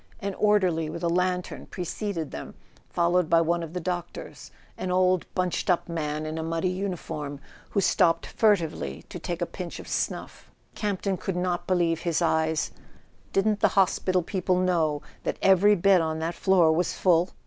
[0.19, 2.55] An orderly with a lantern preceded them,
[2.89, 6.69] followed by one of the doc¬ tors, an old bunched up man in a muddy
[6.71, 7.39] uniform,
[7.69, 10.49] who stopped furtively to take a pinch of snuff.
[10.73, 12.71] Camp ton could not believe his eyes;
[13.31, 17.29] didn't the hospital people know that every bed on that floor was full?